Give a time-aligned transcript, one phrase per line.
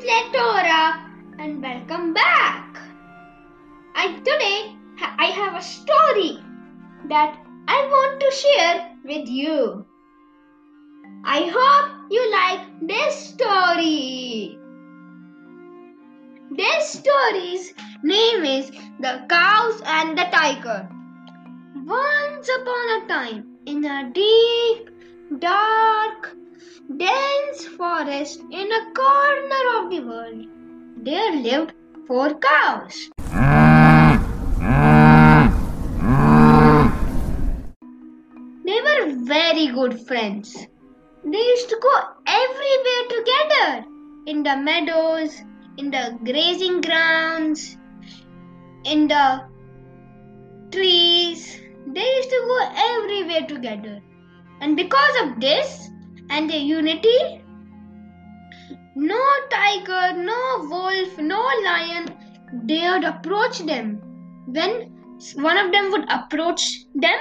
[0.00, 0.98] Platora
[1.38, 2.80] and welcome back.
[3.94, 6.42] I today I have a story
[7.08, 9.86] that I want to share with you.
[11.24, 14.58] I hope you like this story.
[16.50, 20.88] This story's name is The Cows and the Tiger.
[21.84, 24.90] Once upon a time, in a deep,
[25.38, 26.36] dark,
[26.96, 27.29] dense
[27.80, 30.40] forest in a corner of the world,
[31.02, 31.72] there lived
[32.06, 33.08] four cows.
[38.66, 40.54] They were very good friends.
[41.24, 41.94] They used to go
[42.26, 43.86] everywhere together
[44.26, 45.40] in the meadows,
[45.78, 47.78] in the grazing grounds,
[48.84, 49.26] in the
[50.70, 51.62] trees.
[51.86, 52.58] They used to go
[52.92, 54.00] everywhere together.
[54.60, 55.88] And because of this
[56.28, 57.40] and their unity,
[59.00, 59.18] no
[59.50, 62.08] tiger, no wolf, no lion
[62.66, 64.00] dared approach them.
[64.46, 64.92] When
[65.36, 66.62] one of them would approach
[66.94, 67.18] them,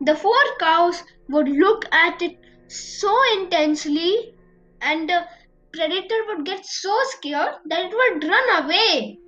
[0.00, 4.34] the four cows would look at it so intensely,
[4.80, 5.24] and the
[5.72, 9.18] predator would get so scared that it would run away.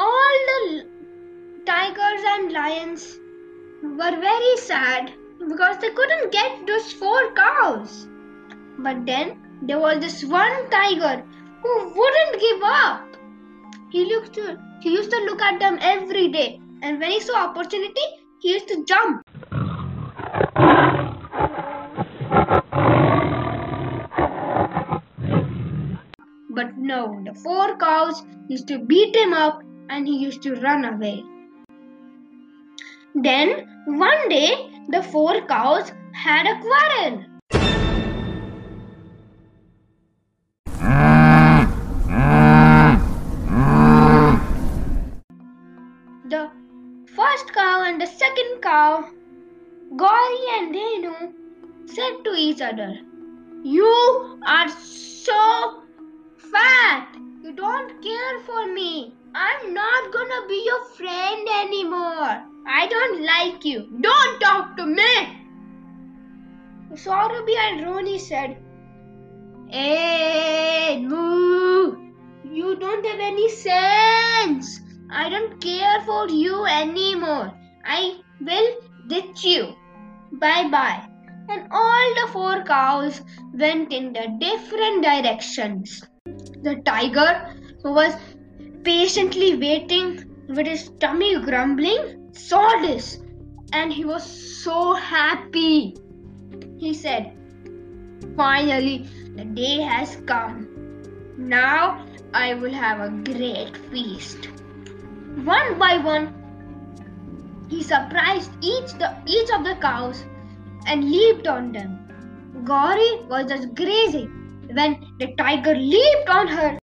[0.00, 0.86] All the
[1.66, 3.18] tigers and lions
[3.82, 5.12] were very sad
[5.48, 8.08] because they couldn't get those four cows.
[8.78, 11.24] But then there was this one tiger
[11.62, 13.04] who wouldn't give up.
[13.90, 17.46] He looked to, he used to look at them every day, and when he saw
[17.46, 18.00] opportunity,
[18.40, 19.22] he used to jump.
[26.50, 30.84] But no, the four cows used to beat him up and he used to run
[30.84, 31.22] away.
[33.14, 37.27] Then one day the four cows had a quarrel.
[47.16, 49.08] First cow and the second cow,
[49.96, 51.32] Gauri and Renu,
[51.86, 52.98] said to each other,
[53.64, 55.82] You are so
[56.36, 57.08] fat.
[57.42, 59.14] You don't care for me.
[59.34, 62.44] I'm not gonna be your friend anymore.
[62.66, 63.88] I don't like you.
[64.00, 65.12] Don't talk to me.
[66.94, 68.56] Saurabi and Rohini said,
[69.68, 71.96] Hey, moo.
[72.50, 74.47] You don't have any sense.
[75.10, 77.52] I don't care for you anymore.
[77.84, 78.76] I will
[79.08, 79.74] ditch you.
[80.32, 81.08] Bye bye.
[81.48, 83.22] And all the four cows
[83.54, 86.02] went in the different directions.
[86.62, 88.14] The tiger, who was
[88.84, 93.18] patiently waiting with his tummy grumbling, saw this
[93.72, 95.96] and he was so happy.
[96.78, 97.32] He said,
[98.36, 100.68] Finally, the day has come.
[101.36, 104.48] Now I will have a great feast.
[105.48, 106.26] One by one,
[107.70, 110.22] he surprised each, the, each of the cows
[110.86, 112.62] and leaped on them.
[112.64, 114.28] Gauri was just grazing
[114.74, 116.78] when the tiger leaped on her.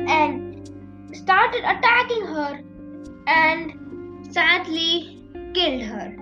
[0.00, 0.68] And
[1.12, 2.60] started attacking her
[3.28, 5.22] and sadly
[5.54, 6.16] killed her.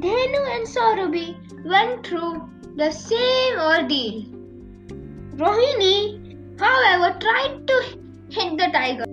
[0.00, 4.31] Dhenu and Saurabi went through the same ordeal.
[5.36, 7.82] Rohini, however, tried to
[8.30, 9.04] hit the tiger.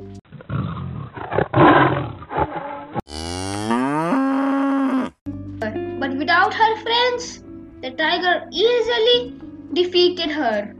[5.99, 7.43] But without her friends,
[7.81, 9.39] the tiger easily
[9.73, 10.75] defeated her.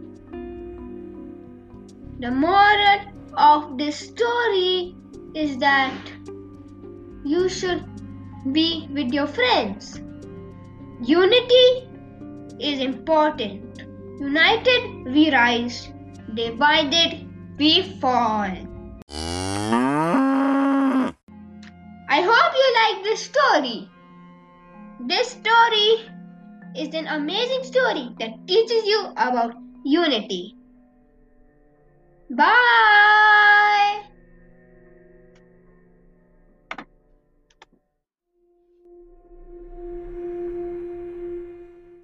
[2.19, 2.99] The moral
[3.37, 4.95] of this story
[5.33, 5.95] is that
[7.23, 7.85] you should
[8.51, 10.01] be with your friends.
[11.01, 11.87] Unity
[12.59, 13.68] is important.
[14.19, 15.87] United we rise,
[16.35, 17.25] divided
[17.57, 18.51] we fall.
[22.09, 23.89] I hope you like this story.
[25.07, 26.03] This story
[26.75, 29.55] is an amazing story that teaches you about
[29.85, 30.53] unity.
[32.29, 33.38] Bye.